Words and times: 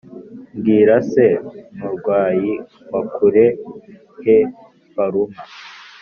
mbwira 0.55 0.95
se 1.11 1.25
murwayi 1.77 2.53
wakura 2.91 3.45
he 4.23 4.37
faruma 4.93 5.41